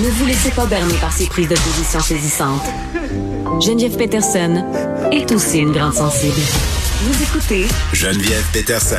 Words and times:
Ne 0.00 0.08
vous 0.08 0.26
laissez 0.26 0.50
pas 0.50 0.66
berner 0.66 0.94
par 1.00 1.12
ces 1.12 1.26
prises 1.26 1.48
de 1.48 1.54
position 1.54 2.00
saisissantes. 2.00 2.62
Geneviève 3.60 3.96
Peterson 3.96 4.64
est 5.12 5.30
aussi 5.32 5.58
une 5.58 5.72
grande 5.72 5.94
sensible. 5.94 6.34
Vous 7.02 7.22
écoutez 7.22 7.66
Geneviève 7.92 8.44
Peterson. 8.52 8.96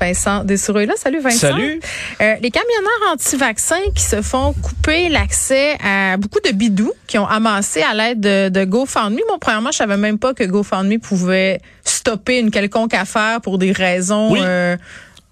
Vincent 0.00 0.44
Dessoureux 0.44 0.86
là. 0.86 0.94
Salut 0.96 1.20
Vincent. 1.20 1.38
Salut. 1.50 1.78
Euh, 2.22 2.34
les 2.40 2.50
camionneurs 2.50 3.12
anti-vaccins 3.12 3.76
qui 3.94 4.02
se 4.02 4.22
font 4.22 4.54
couper 4.54 5.08
l'accès 5.10 5.76
à 5.84 6.16
beaucoup 6.16 6.40
de 6.40 6.52
bidous 6.52 6.92
qui 7.06 7.18
ont 7.18 7.26
amassé 7.26 7.82
à 7.82 7.94
l'aide 7.94 8.20
de, 8.20 8.48
de 8.48 8.64
GoFundMe. 8.64 9.20
Moi, 9.28 9.36
premièrement, 9.40 9.70
je 9.72 9.76
savais 9.76 9.98
même 9.98 10.18
pas 10.18 10.32
que 10.32 10.44
GoFundMe 10.44 10.98
pouvait 10.98 11.60
stopper 11.84 12.38
une 12.38 12.50
quelconque 12.50 12.94
affaire 12.94 13.40
pour 13.42 13.58
des 13.58 13.72
raisons 13.72 14.32
Oui. 14.32 14.40
euh, 14.42 14.76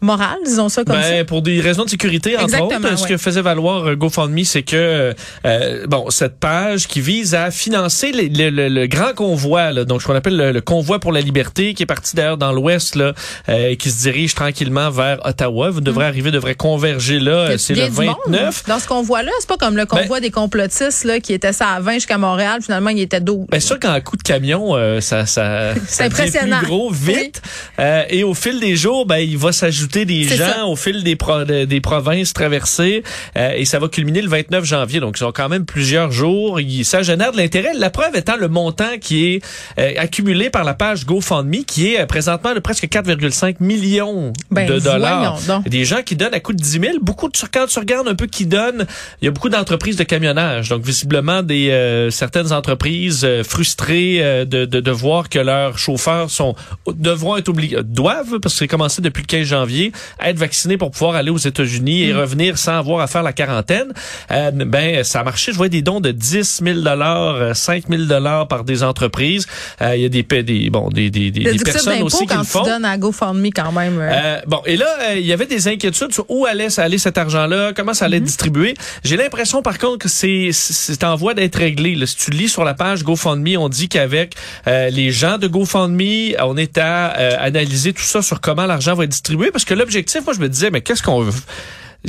morales, 0.00 0.38
disons 0.44 0.68
ça 0.68 0.84
comme 0.84 0.96
Ben, 0.96 1.18
ça. 1.18 1.24
pour 1.24 1.42
des 1.42 1.60
raisons 1.60 1.84
de 1.84 1.90
sécurité, 1.90 2.36
entre 2.36 2.44
Exactement, 2.44 2.88
autres, 2.88 2.98
ce 2.98 3.02
ouais. 3.04 3.08
que 3.10 3.16
faisait 3.16 3.42
valoir 3.42 3.84
euh, 3.88 3.94
GoFundMe, 3.96 4.44
c'est 4.44 4.62
que 4.62 5.14
euh, 5.44 5.86
bon, 5.88 6.08
cette 6.10 6.38
page 6.38 6.86
qui 6.86 7.00
vise 7.00 7.34
à 7.34 7.50
financer 7.50 8.12
les- 8.12 8.28
le, 8.28 8.50
le- 8.50 8.68
le 8.68 8.86
grand 8.86 9.12
convoi, 9.14 9.72
là, 9.72 9.84
donc 9.84 10.00
ce 10.02 10.06
qu'on 10.06 10.14
appelle 10.14 10.36
le, 10.36 10.52
le 10.52 10.60
convoi 10.60 10.98
pour 11.00 11.10
la 11.12 11.20
liberté, 11.20 11.74
qui 11.74 11.82
est 11.82 11.86
parti 11.86 12.14
d'ailleurs 12.14 12.36
dans 12.38 12.52
l'Ouest, 12.52 12.94
là, 12.94 13.12
euh, 13.48 13.74
qui 13.74 13.90
se 13.90 14.02
dirige 14.02 14.34
tranquillement 14.34 14.90
vers 14.90 15.18
Ottawa. 15.26 15.70
Vous 15.70 15.80
devrez 15.80 16.04
arriver, 16.06 16.30
devrait 16.30 16.54
converger 16.54 17.18
là. 17.18 17.48
Mm. 17.48 17.50
Euh, 17.52 17.58
C'est 17.58 17.74
le 17.74 17.88
du 17.88 18.06
monde 18.06 18.16
29. 18.28 18.64
Dans 18.68 18.78
ce 18.78 18.86
convoi-là, 18.86 19.32
c'est 19.40 19.48
pas 19.48 19.56
comme 19.56 19.76
le 19.76 19.86
convoi 19.86 20.20
des 20.20 20.30
complotistes 20.30 21.04
là, 21.04 21.18
qui 21.18 21.32
était 21.32 21.52
ça 21.52 21.70
à 21.70 21.80
20 21.80 21.94
jusqu'à 21.94 22.18
Montréal. 22.18 22.60
Finalement, 22.62 22.90
il 22.90 23.00
était 23.00 23.20
12. 23.20 23.46
Ben 23.50 23.60
sûr 23.60 23.80
qu'en 23.80 24.00
coup 24.00 24.16
de 24.16 24.22
camion, 24.22 24.76
euh, 24.76 25.00
ça, 25.00 25.26
ça, 25.26 25.74
ça 25.88 26.08
devient 26.08 26.20
impressionnant. 26.20 26.58
plus 26.58 26.66
gros 26.68 26.90
vite. 26.92 27.42
Euh, 27.80 28.04
et 28.10 28.22
au 28.22 28.34
fil 28.34 28.60
des 28.60 28.76
jours, 28.76 29.04
ben 29.06 29.16
il 29.18 29.36
va 29.38 29.50
s'ajouter 29.52 29.87
des 29.88 30.24
gens 30.24 30.36
ça. 30.36 30.66
au 30.66 30.76
fil 30.76 31.02
des 31.02 31.16
pro- 31.16 31.44
des 31.44 31.80
provinces 31.80 32.32
traversées 32.32 33.02
euh, 33.36 33.52
et 33.56 33.64
ça 33.64 33.78
va 33.78 33.88
culminer 33.88 34.22
le 34.22 34.28
29 34.28 34.64
janvier. 34.64 35.00
Donc 35.00 35.18
ils 35.20 35.24
ont 35.24 35.32
quand 35.32 35.48
même 35.48 35.64
plusieurs 35.64 36.10
jours. 36.12 36.60
Il- 36.60 36.84
ça 36.84 37.02
génère 37.02 37.32
de 37.32 37.36
l'intérêt. 37.36 37.72
La 37.76 37.90
preuve 37.90 38.16
étant 38.16 38.36
le 38.36 38.48
montant 38.48 38.98
qui 39.00 39.26
est 39.34 39.44
euh, 39.78 39.92
accumulé 39.98 40.50
par 40.50 40.64
la 40.64 40.74
page 40.74 41.04
GoFundMe, 41.06 41.64
qui 41.64 41.94
est 41.94 42.00
euh, 42.00 42.06
présentement 42.06 42.54
de 42.54 42.60
presque 42.60 42.84
4,5 42.88 43.56
millions 43.60 44.32
Ben, 44.50 44.66
de 44.68 44.78
dollars. 44.80 45.38
Des 45.66 45.84
gens 45.84 46.02
qui 46.02 46.16
donnent 46.16 46.34
à 46.34 46.40
coût 46.40 46.52
de 46.52 46.62
10 46.62 46.70
000. 46.80 46.84
Beaucoup 47.02 47.28
de 47.28 47.36
quand 47.52 47.66
tu 47.66 47.78
regardes 47.78 48.08
un 48.08 48.14
peu 48.14 48.26
qui 48.26 48.46
donnent, 48.46 48.86
il 49.22 49.24
y 49.26 49.28
a 49.28 49.30
beaucoup 49.30 49.48
d'entreprises 49.48 49.96
de 49.96 50.04
camionnage. 50.04 50.68
Donc 50.68 50.82
visiblement 50.84 51.42
des 51.42 52.08
certaines 52.10 52.52
entreprises 52.52 53.26
frustrées 53.62 54.44
de, 54.46 54.64
de, 54.64 54.80
de 54.80 54.90
voir 54.90 55.28
que 55.28 55.38
leurs 55.38 55.78
chauffeurs 55.78 56.30
sont 56.30 56.54
devront 56.86 57.36
être 57.36 57.48
obligés 57.48 57.76
doivent 57.82 58.38
parce 58.40 58.54
que 58.54 58.58
c'est 58.60 58.68
commencé 58.68 59.02
depuis 59.02 59.22
le 59.22 59.26
15 59.26 59.46
janvier 59.46 59.77
être 60.22 60.38
vaccinés 60.38 60.76
pour 60.76 60.90
pouvoir 60.90 61.14
aller 61.14 61.30
aux 61.30 61.36
États-Unis 61.38 62.02
et 62.04 62.12
revenir 62.14 62.58
sans 62.58 62.78
avoir 62.78 63.00
à 63.00 63.06
faire 63.06 63.22
la 63.22 63.32
quarantaine. 63.32 63.92
Euh, 64.30 64.50
ben 64.52 65.04
ça 65.04 65.20
a 65.20 65.24
marché. 65.24 65.52
Je 65.52 65.56
vois 65.56 65.68
des 65.68 65.82
dons 65.82 66.00
de 66.00 66.10
10 66.12 66.62
000 66.64 66.80
dollars, 66.80 67.54
5 67.56 67.84
000 67.88 68.02
dollars 68.04 68.48
par 68.48 68.64
des 68.64 68.82
entreprises. 68.82 69.46
Euh, 69.80 69.96
Il 69.96 70.02
y 70.02 70.04
a 70.04 70.08
des 70.08 70.22
des 70.42 70.70
bon 70.70 70.88
des 70.88 71.10
des, 71.10 71.30
des, 71.30 71.44
des 71.52 71.58
personnes 71.58 72.02
aussi 72.02 72.26
qui 72.26 72.36
le 72.36 72.44
font. 72.44 72.62
tu 72.64 72.70
donnes 72.70 72.84
à 72.84 72.96
GoFundMe 72.98 73.50
quand 73.54 73.72
même. 73.72 73.98
euh. 73.98 74.10
Euh, 74.12 74.40
bon, 74.46 74.60
et 74.66 74.76
là, 74.76 74.86
euh, 75.10 75.14
il 75.18 75.26
y 75.26 75.32
avait 75.32 75.46
des 75.46 75.68
inquiétudes 75.68 76.12
sur 76.12 76.24
où 76.28 76.46
allait 76.46 76.78
aller 76.80 76.98
cet 76.98 77.18
argent-là, 77.18 77.72
comment 77.74 77.94
ça 77.94 78.04
allait 78.06 78.18
être 78.18 78.24
distribué. 78.24 78.74
J'ai 79.04 79.16
l'impression, 79.16 79.62
par 79.62 79.78
contre, 79.78 79.98
que 79.98 80.08
c'est 80.08 80.50
c'est 80.52 81.04
en 81.04 81.14
voie 81.16 81.34
d'être 81.34 81.56
réglé. 81.56 81.94
Là. 81.94 82.06
Si 82.06 82.16
tu 82.16 82.30
lis 82.30 82.48
sur 82.48 82.64
la 82.64 82.74
page 82.74 83.02
GoFundMe, 83.04 83.56
on 83.58 83.68
dit 83.68 83.88
qu'avec 83.88 84.34
euh, 84.66 84.90
les 84.90 85.10
gens 85.10 85.38
de 85.38 85.46
GoFundMe, 85.46 86.34
on 86.42 86.56
est 86.56 86.78
à 86.78 87.16
euh, 87.18 87.36
analyser 87.38 87.92
tout 87.92 88.02
ça 88.02 88.22
sur 88.22 88.40
comment 88.40 88.66
l'argent 88.66 88.94
va 88.94 89.04
être 89.04 89.10
distribué. 89.10 89.50
Parce 89.50 89.64
que 89.64 89.67
l'objectif, 89.74 90.24
moi, 90.24 90.34
je 90.34 90.40
me 90.40 90.48
disais, 90.48 90.70
mais 90.70 90.80
qu'est-ce 90.80 91.02
qu'on 91.02 91.20
veut? 91.20 91.32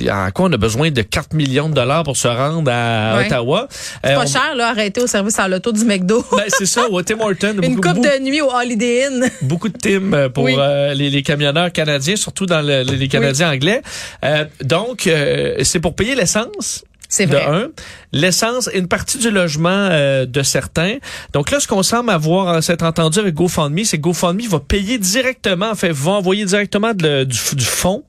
En 0.07 0.29
quoi 0.29 0.45
on 0.49 0.53
a 0.53 0.57
besoin 0.57 0.91
de 0.91 1.01
4 1.01 1.33
millions 1.33 1.67
de 1.67 1.73
dollars 1.73 2.03
pour 2.03 2.15
se 2.15 2.27
rendre 2.27 2.71
à 2.71 3.17
Ouais. 3.17 3.25
Ottawa? 3.25 3.67
C'est 3.71 4.11
Euh, 4.11 4.15
pas 4.15 4.23
on- 4.23 4.27
cher, 4.27 4.55
là, 4.55 4.69
arrêter 4.69 5.01
au 5.01 5.07
service 5.07 5.39
à 5.39 5.47
l'auto 5.47 5.71
du 5.71 5.83
McDo. 5.83 6.23
Ben, 6.31 6.43
c'est 6.47 6.67
ça, 6.67 6.87
au 6.87 7.01
Tim 7.01 7.19
Hortons. 7.19 7.53
Une 7.53 7.73
beaucoup- 7.75 7.81
coupe 7.81 7.95
beaucoup- 7.95 8.01
de 8.07 8.23
nuit 8.23 8.39
au 8.41 8.51
Holiday 8.51 9.05
Inn. 9.07 9.29
beaucoup 9.41 9.67
de 9.67 9.77
teams 9.77 10.13
euh, 10.13 10.29
pour 10.29 10.43
Oui. 10.43 10.53
euh, 10.57 10.93
les, 10.93 11.09
les 11.09 11.23
camionneurs 11.23 11.71
canadiens, 11.71 12.15
surtout 12.15 12.45
dans 12.45 12.61
le- 12.61 12.83
les 12.83 13.07
Canadiens 13.07 13.51
anglais. 13.51 13.81
Euh, 14.23 14.45
donc, 14.63 15.07
euh, 15.07 15.55
c'est 15.63 15.79
pour 15.79 15.95
payer 15.95 16.13
l'essence. 16.13 16.83
C'est 17.11 17.25
De 17.25 17.35
vrai. 17.35 17.45
un, 17.47 17.67
l'essence 18.11 18.69
et 18.73 18.77
une 18.79 18.87
partie 18.87 19.17
du 19.17 19.29
logement 19.31 19.69
euh, 19.69 20.25
de 20.25 20.41
certains. 20.43 20.97
Donc 21.33 21.51
là, 21.51 21.59
ce 21.59 21.67
qu'on 21.67 21.83
semble 21.83 22.09
avoir 22.09 22.47
euh, 22.49 22.61
s'être 22.61 22.83
entendu 22.83 23.19
avec 23.19 23.33
GoFundMe, 23.35 23.83
c'est 23.83 23.97
que 23.97 24.03
GoFundMe 24.03 24.47
va 24.49 24.59
payer 24.59 24.97
directement, 24.97 25.69
en 25.71 25.75
fait, 25.75 25.91
va 25.91 26.11
envoyer 26.11 26.45
directement 26.45 26.93
de- 26.93 27.23
du, 27.23 27.37
du 27.55 27.65
fonds 27.65 28.03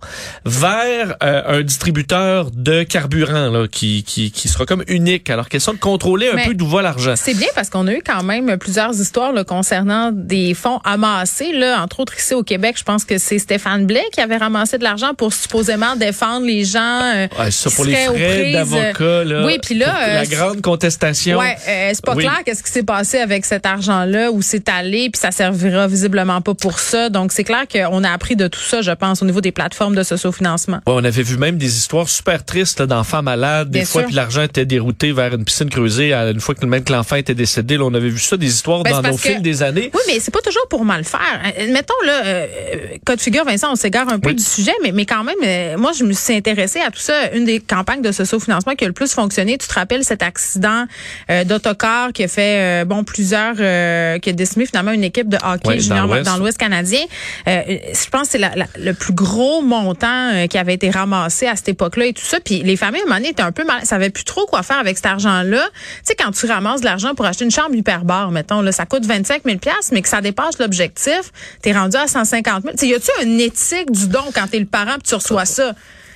vers 0.44 1.16
euh, 1.22 1.58
un 1.58 1.62
distributeur 1.62 2.50
de 2.50 2.82
carburant 2.82 3.50
là, 3.50 3.66
qui, 3.68 4.02
qui, 4.04 4.30
qui 4.30 4.48
sera 4.48 4.66
comme 4.66 4.84
unique. 4.88 5.28
Alors, 5.30 5.48
question 5.48 5.72
de 5.74 5.78
contrôler 5.78 6.28
un 6.28 6.36
Mais- 6.36 6.46
peu 6.46 6.54
d'où 6.54 6.66
va 6.68 6.82
l'argent. 6.82 7.14
C'est 7.16 7.34
bien 7.36 7.48
parce 7.54 7.68
qu'on 7.70 7.86
a 7.86 7.92
eu 7.92 8.02
quand 8.04 8.22
même 8.22 8.56
plusieurs 8.58 8.98
histoires 8.98 9.32
là, 9.32 9.44
concernant 9.44 10.10
des 10.12 10.54
fonds 10.54 10.78
amassés. 10.84 11.52
Là, 11.52 11.82
entre 11.82 12.00
autres, 12.00 12.14
ici 12.18 12.34
au 12.34 12.42
Québec, 12.42 12.76
je 12.78 12.84
pense 12.84 13.04
que 13.04 13.18
c'est 13.18 13.38
Stéphane 13.38 13.86
Blais 13.86 14.04
qui 14.12 14.20
avait 14.20 14.36
ramassé 14.36 14.78
de 14.78 14.84
l'argent 14.84 15.14
pour 15.14 15.32
supposément 15.32 15.96
défendre 15.96 16.46
les 16.46 16.64
gens. 16.64 17.00
euh, 17.14 17.26
Ouais, 17.38 17.50
ça 17.50 17.70
qui 17.70 17.76
pour 17.76 17.84
les 17.84 17.94
frais 17.94 18.14
prises, 18.42 18.52
d'avocat, 18.54 19.24
là. 19.24 19.44
Oui, 19.44 19.58
puis 19.62 19.74
là, 19.74 19.89
la 19.92 20.20
euh, 20.20 20.24
grande 20.26 20.60
contestation. 20.62 21.38
Ouais, 21.38 21.56
euh, 21.68 21.90
c'est 21.94 22.04
pas 22.04 22.14
Oui. 22.14 22.24
clair 22.24 22.38
qu'est-ce 22.44 22.62
qui 22.62 22.70
s'est 22.70 22.82
passé 22.82 23.18
avec 23.18 23.44
cet 23.44 23.66
argent-là, 23.66 24.30
où 24.32 24.42
c'est 24.42 24.68
allé, 24.68 25.10
puis 25.10 25.20
ça 25.20 25.30
servira 25.30 25.86
visiblement 25.86 26.40
pas 26.40 26.54
pour 26.54 26.78
ça. 26.78 27.08
Donc 27.08 27.32
c'est 27.32 27.44
clair 27.44 27.64
qu'on 27.70 28.04
a 28.04 28.10
appris 28.10 28.36
de 28.36 28.46
tout 28.48 28.60
ça, 28.60 28.82
je 28.82 28.90
pense, 28.92 29.22
au 29.22 29.24
niveau 29.26 29.40
des 29.40 29.52
plateformes 29.52 29.94
de 29.94 30.02
sociofinancement. 30.02 30.78
Ouais, 30.86 30.94
on 30.96 31.04
avait 31.04 31.22
vu 31.22 31.36
même 31.36 31.56
des 31.58 31.76
histoires 31.76 32.08
super 32.08 32.44
tristes 32.44 32.82
d'enfants 32.82 33.22
malades, 33.22 33.70
des 33.70 33.80
Bien 33.80 33.86
fois, 33.86 34.02
puis 34.04 34.14
l'argent 34.14 34.42
était 34.42 34.66
dérouté 34.66 35.12
vers 35.12 35.34
une 35.34 35.44
piscine 35.44 35.70
creusée 35.70 36.12
une 36.12 36.40
fois 36.40 36.54
que 36.54 36.64
même 36.66 36.84
que 36.84 36.92
l'enfant 36.92 37.16
était 37.16 37.34
décédé. 37.34 37.76
Là, 37.76 37.84
on 37.84 37.94
avait 37.94 38.08
vu 38.08 38.18
ça, 38.18 38.36
des 38.36 38.46
histoires 38.46 38.82
Ben, 38.82 39.00
dans 39.00 39.10
que- 39.10 39.16
fils 39.16 39.40
des 39.42 39.62
années. 39.62 39.90
Oui, 39.94 40.00
mais 40.06 40.20
c'est 40.20 40.30
pas 40.30 40.40
toujours 40.40 40.66
pour 40.68 40.84
mal 40.84 41.04
faire. 41.04 41.20
Euh, 41.58 41.72
Mettons 41.72 41.94
là, 42.04 42.24
euh, 42.24 42.46
euh, 42.74 42.76
cas 43.04 43.16
de 43.16 43.20
figure, 43.20 43.44
Vincent, 43.44 43.70
on 43.72 43.76
s'égare 43.76 44.08
un 44.08 44.18
peu 44.18 44.30
Oui. 44.30 44.34
du 44.34 44.42
sujet, 44.42 44.72
mais 44.82 44.92
mais 44.92 45.06
quand 45.06 45.24
même, 45.24 45.36
euh, 45.44 45.76
moi 45.78 45.92
je 45.96 46.04
me 46.04 46.12
suis 46.12 46.34
intéressée 46.34 46.80
à 46.80 46.90
tout 46.90 47.00
ça. 47.00 47.30
Une 47.34 47.44
des 47.44 47.60
campagnes 47.60 48.02
de 48.02 48.12
sociofinancement 48.12 48.74
qui 48.74 48.84
a 48.84 48.88
le 48.88 48.92
plus 48.92 49.12
fonctionné. 49.12 49.56
Tu 49.58 49.66
te 49.68 49.72
rappelles 49.80 50.04
cet 50.04 50.22
accident 50.22 50.84
euh, 51.30 51.44
d'autocar 51.44 52.12
qui 52.12 52.22
a 52.24 52.28
fait 52.28 52.82
euh, 52.82 52.84
bon 52.84 53.02
plusieurs, 53.04 53.54
euh, 53.58 54.18
qui 54.18 54.30
a 54.30 54.32
décimé 54.32 54.66
finalement 54.66 54.92
une 54.92 55.04
équipe 55.04 55.28
de 55.28 55.36
hockey 55.36 55.68
Ouais, 55.68 55.80
junior 55.80 56.06
dans 56.26 56.36
l'Ouest 56.36 56.58
canadien. 56.58 57.00
Je 57.46 58.08
pense 58.10 58.22
que 58.22 58.28
c'est 58.32 58.38
la- 58.38 58.54
la- 58.54 58.66
le 58.78 58.94
plus 58.94 59.12
gros 59.12 59.62
montant 59.62 60.46
qui 60.48 60.58
avait 60.58 60.74
été 60.74 60.90
ramassé 60.90 61.46
à 61.46 61.56
cette 61.56 61.68
époque-là 61.70 62.06
et 62.06 62.12
tout 62.12 62.24
ça. 62.24 62.38
Puis 62.40 62.62
les 62.62 62.76
familles 62.76 63.00
à 63.00 63.04
un 63.04 63.06
moment 63.06 63.16
donné 63.18 63.30
étaient 63.30 63.42
un 63.42 63.52
peu 63.52 63.64
mal, 63.64 63.84
savaient 63.84 64.10
plus 64.10 64.24
trop 64.24 64.46
quoi 64.46 64.62
faire 64.62 64.78
avec 64.78 64.96
cet 64.96 65.06
argent-là. 65.06 65.62
Tu 65.72 66.00
sais, 66.04 66.14
quand 66.14 66.30
tu 66.32 66.46
ramasses 66.46 66.80
de 66.80 66.86
l'argent 66.86 67.14
pour 67.14 67.26
acheter 67.26 67.44
une 67.44 67.50
chambre 67.50 67.74
hyperbare, 67.74 68.30
mettons, 68.30 68.60
là, 68.60 68.72
ça 68.72 68.86
coûte 68.86 69.04
25 69.06 69.42
000 69.44 69.58
mais 69.92 70.02
que 70.02 70.08
ça 70.08 70.20
dépasse 70.20 70.58
l'objectif, 70.58 71.32
t'es 71.62 71.72
rendu 71.72 71.96
à 71.96 72.06
150 72.06 72.62
000. 72.62 72.74
Tu 72.74 72.78
sais, 72.80 72.86
y 72.88 72.94
a-tu 72.94 73.10
une 73.24 73.40
éthique 73.40 73.90
du 73.90 74.08
don 74.08 74.24
quand 74.34 74.46
t'es 74.50 74.58
le 74.58 74.66
parent 74.66 74.94
puis 74.94 75.08
tu 75.08 75.14
reçois 75.14 75.44
ça? 75.44 75.72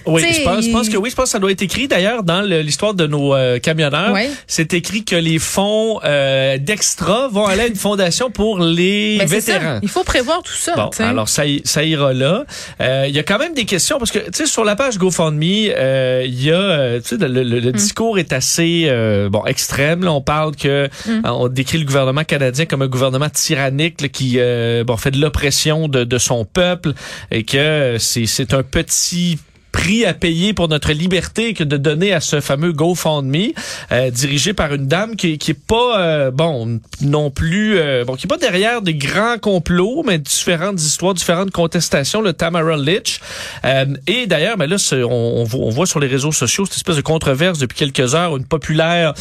Oui, 0.06 0.22
je 0.32 0.42
pense, 0.42 0.64
je 0.64 0.70
pense 0.70 0.88
que 0.88 0.96
oui, 0.96 1.10
je 1.10 1.14
pense 1.14 1.24
que 1.26 1.30
ça 1.30 1.38
doit 1.38 1.50
être 1.52 1.62
écrit 1.62 1.88
d'ailleurs 1.88 2.22
dans 2.22 2.42
l'histoire 2.42 2.94
de 2.94 3.06
nos 3.06 3.34
euh, 3.34 3.58
camionneurs. 3.58 4.12
Ouais. 4.12 4.28
C'est 4.46 4.74
écrit 4.74 5.04
que 5.04 5.16
les 5.16 5.38
fonds 5.38 6.00
euh, 6.04 6.58
d'extra 6.58 7.28
vont 7.28 7.46
aller 7.46 7.62
à 7.62 7.66
une 7.66 7.74
fondation 7.76 8.30
pour 8.30 8.58
les 8.58 9.16
Ben, 9.18 9.26
vétérans. 9.28 9.78
Il 9.82 9.88
faut 9.88 10.04
prévoir 10.04 10.42
tout 10.42 10.52
ça. 10.52 10.74
Bon, 10.76 10.90
alors 10.98 11.28
ça, 11.28 11.44
ira 11.46 12.12
là. 12.12 12.44
Euh, 12.80 13.06
Il 13.08 13.14
y 13.14 13.18
a 13.18 13.22
quand 13.22 13.38
même 13.38 13.54
des 13.54 13.64
questions 13.64 13.98
parce 13.98 14.10
que 14.10 14.18
tu 14.18 14.30
sais 14.32 14.46
sur 14.46 14.64
la 14.64 14.76
page 14.76 14.98
GoFundMe, 14.98 15.42
euh, 15.76 16.22
il 16.26 16.42
y 16.42 16.50
a 16.52 17.00
tu 17.00 17.08
sais 17.08 17.16
le, 17.16 17.42
le- 17.42 17.64
Mm. 17.64 17.72
discours 17.72 18.18
est 18.18 18.32
assez 18.32 18.84
euh, 18.88 19.28
bon 19.30 19.44
extrême. 19.46 20.04
Là, 20.04 20.12
on 20.12 20.20
parle 20.20 20.54
que 20.54 20.88
Mm. 21.06 21.22
on 21.24 21.48
décrit 21.48 21.78
le 21.78 21.84
gouvernement 21.86 22.24
canadien 22.24 22.66
comme 22.66 22.82
un 22.82 22.86
gouvernement 22.88 23.28
tyrannique 23.30 24.00
là, 24.00 24.08
qui 24.08 24.34
euh, 24.38 24.84
bon 24.84 24.96
fait 24.96 25.10
de 25.10 25.20
l'oppression 25.20 25.88
de, 25.88 26.04
de 26.04 26.18
son 26.18 26.44
peuple 26.44 26.92
et 27.30 27.42
que 27.44 27.96
c'est 27.98 28.26
c'est 28.26 28.52
un 28.54 28.62
petit 28.62 29.38
prix 29.74 30.04
à 30.06 30.14
payer 30.14 30.54
pour 30.54 30.68
notre 30.68 30.92
liberté 30.92 31.52
que 31.52 31.64
de 31.64 31.76
donner 31.76 32.12
à 32.12 32.20
ce 32.20 32.40
fameux 32.40 32.72
GoFundMe 32.72 33.48
euh, 33.90 34.10
dirigé 34.10 34.52
par 34.52 34.72
une 34.72 34.86
dame 34.86 35.16
qui, 35.16 35.36
qui 35.38 35.50
est 35.50 35.66
pas 35.66 35.98
euh, 36.00 36.30
bon 36.30 36.78
non 37.00 37.30
plus 37.30 37.76
euh, 37.78 38.04
bon 38.06 38.14
qui 38.14 38.26
est 38.26 38.28
pas 38.28 38.36
derrière 38.38 38.82
des 38.82 38.94
grands 38.94 39.38
complots 39.38 40.02
mais 40.06 40.18
différentes 40.18 40.80
histoires 40.80 41.14
différentes 41.14 41.50
contestations 41.50 42.20
le 42.22 42.32
Tamara 42.32 42.76
Litch 42.76 43.18
Euh, 43.64 43.86
et 44.06 44.26
d'ailleurs 44.26 44.56
ben 44.56 44.68
là 44.70 44.76
on, 44.92 45.40
on 45.40 45.44
voit- 45.44 45.64
on 45.66 45.70
voit 45.70 45.86
sur 45.86 45.98
les 46.00 46.06
réseaux 46.06 46.32
sociaux 46.32 46.64
cette 46.66 46.76
espèce 46.76 46.96
de 46.96 47.00
controverse 47.02 47.58
depuis 47.58 47.76
quelques 47.76 48.14
heures 48.14 48.36
une 48.36 48.44
populaire 48.46 49.14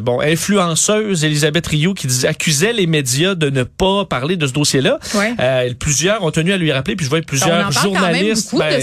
bon 0.00 0.20
influenceuse 0.20 1.24
Elisabeth 1.24 1.66
Rioux 1.66 1.94
qui 1.94 2.06
accusait 2.26 2.72
les 2.72 2.86
médias 2.86 3.34
de 3.34 3.50
ne 3.50 3.62
pas 3.64 4.04
parler 4.04 4.36
de 4.36 4.46
ce 4.46 4.52
dossier-là 4.52 4.98
Ouais. 5.14 5.34
euh, 5.40 5.72
plusieurs 5.78 6.22
ont 6.22 6.30
tenu 6.30 6.52
à 6.52 6.56
lui 6.56 6.70
rappeler 6.72 6.96
puis 6.96 7.04
je 7.04 7.10
vois 7.10 7.18
on 7.18 7.22
plusieurs 7.22 7.66
en 7.66 7.70
parle 7.70 7.92
quand 7.94 8.12
même 8.12 8.36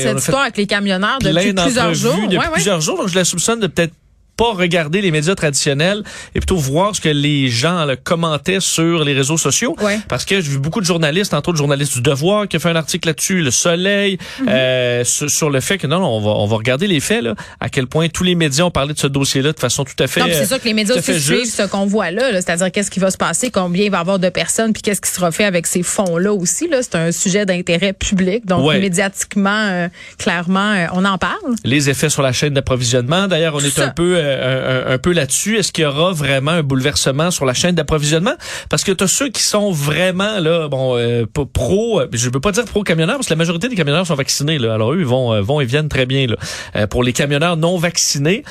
cette 0.09 0.19
histoire 0.19 0.41
avec 0.43 0.57
les 0.57 0.67
camionneurs 0.67 1.19
depuis 1.19 1.53
plusieurs 1.53 1.93
jours. 1.93 2.15
depuis 2.15 2.37
Ouais, 2.37 2.45
ouais. 2.45 2.51
plusieurs 2.53 2.81
jours. 2.81 2.97
Donc, 2.97 3.07
je 3.09 3.15
la 3.15 3.25
soupçonne 3.25 3.59
de 3.59 3.67
peut-être 3.67 3.93
pas 4.39 4.53
regarder 4.53 5.01
les 5.01 5.11
médias 5.11 5.35
traditionnels 5.35 6.01
et 6.33 6.39
plutôt 6.39 6.55
voir 6.55 6.95
ce 6.95 7.01
que 7.01 7.09
les 7.09 7.49
gens 7.49 7.83
là, 7.83 7.95
commentaient 7.97 8.61
sur 8.61 9.03
les 9.03 9.13
réseaux 9.13 9.37
sociaux. 9.37 9.75
Ouais. 9.81 9.99
Parce 10.07 10.23
que 10.23 10.35
j'ai 10.39 10.49
vu 10.49 10.59
beaucoup 10.59 10.79
de 10.79 10.85
journalistes, 10.85 11.33
entre 11.33 11.49
autres 11.49 11.57
le 11.57 11.63
journaliste 11.65 11.95
du 11.95 12.01
Devoir 12.01 12.47
qui 12.47 12.55
a 12.55 12.59
fait 12.59 12.69
un 12.69 12.75
article 12.77 13.09
là-dessus, 13.09 13.41
Le 13.41 13.51
Soleil, 13.51 14.17
Mhm. 14.39 14.47
euh, 14.49 15.03
sur, 15.03 15.29
sur 15.29 15.49
le 15.49 15.59
fait 15.59 15.77
que 15.77 15.87
non, 15.87 15.99
non, 15.99 16.07
on 16.07 16.21
va, 16.21 16.31
on 16.31 16.45
va 16.47 16.55
regarder 16.55 16.87
les 16.87 17.01
faits, 17.01 17.21
là, 17.21 17.35
à 17.59 17.67
quel 17.69 17.87
point 17.87 18.07
tous 18.07 18.23
les 18.23 18.35
médias 18.35 18.63
ont 18.63 18.71
parlé 18.71 18.93
de 18.93 18.99
ce 18.99 19.07
dossier-là 19.07 19.51
de 19.51 19.59
façon 19.59 19.83
tout 19.83 20.01
à 20.01 20.07
fait 20.07 20.21
c'est 20.33 20.45
sûr 20.45 20.59
que 20.61 20.65
les 20.65 20.73
médias 20.73 20.95
aussi 20.95 21.19
suivent 21.19 21.45
ce 21.45 21.63
qu'on 21.67 21.85
voit 21.85 22.11
là, 22.11 22.31
là, 22.31 22.41
c'est-à-dire 22.41 22.71
qu'est-ce 22.71 22.89
qui 22.91 22.99
va 23.01 23.11
se 23.11 23.17
passer, 23.17 23.51
combien 23.51 23.83
il 23.85 23.91
va 23.91 23.97
y 23.97 23.99
avoir 24.01 24.19
de 24.19 24.29
personnes, 24.29 24.71
puis 24.71 24.81
qu'est-ce 24.81 25.01
qui 25.01 25.09
sera 25.11 25.31
fait 25.31 25.43
avec 25.43 25.67
ces 25.67 25.83
fonds-là 25.83 26.31
aussi. 26.33 26.67
Là, 26.69 26.77
c'est 26.81 26.95
un 26.95 27.11
sujet 27.11 27.45
d'intérêt 27.45 27.91
public, 27.93 28.45
donc 28.45 28.65
Ouais. 28.65 28.79
médiatiquement, 28.79 29.49
euh, 29.69 29.87
clairement, 30.17 30.71
euh, 30.73 30.85
on 30.93 31.03
en 31.05 31.17
parle. 31.17 31.35
les 31.65 31.89
effets 31.89 32.09
sur 32.09 32.21
la 32.21 32.31
chaîne 32.31 32.53
d'approvisionnement. 32.53 33.27
D'ailleurs, 33.27 33.55
on 33.55 33.59
Tout 33.59 33.65
est 33.65 33.69
ça. 33.71 33.85
un 33.87 33.89
peu 33.89 34.15
euh, 34.29 34.91
un, 34.91 34.93
un 34.93 34.97
peu 34.97 35.11
là-dessus. 35.11 35.57
Est-ce 35.57 35.71
qu'il 35.71 35.83
y 35.83 35.87
aura 35.87 36.11
vraiment 36.13 36.51
un 36.51 36.63
bouleversement 36.63 37.31
sur 37.31 37.45
la 37.45 37.53
chaîne 37.53 37.75
d'approvisionnement? 37.75 38.35
Parce 38.69 38.83
que 38.83 38.91
tu 38.91 39.03
as 39.03 39.07
ceux 39.07 39.29
qui 39.29 39.41
sont 39.41 39.71
vraiment 39.71 40.39
là, 40.39 40.67
bon, 40.67 40.97
euh, 40.97 41.25
pro. 41.53 42.01
euh, 42.01 42.07
Je 42.11 42.29
veux 42.29 42.39
pas 42.39 42.51
dire 42.51 42.65
pro 42.65 42.83
camionneurs 42.83 43.15
parce 43.15 43.27
que 43.27 43.33
la 43.33 43.37
majorité 43.37 43.69
des 43.69 43.75
camionneurs 43.75 44.05
sont 44.07 44.15
vaccinés. 44.15 44.57
Là. 44.59 44.73
Alors 44.73 44.93
eux, 44.93 44.99
ils 44.99 45.05
vont 45.05 45.33
euh, 45.33 45.41
vont 45.41 45.61
et 45.61 45.65
viennent 45.65 45.89
très 45.89 46.05
bien. 46.05 46.27
Là. 46.27 46.87
Pour 46.87 47.03
les 47.03 47.13
camionneurs 47.13 47.57
non 47.57 47.77
vaccinés, 47.77 48.43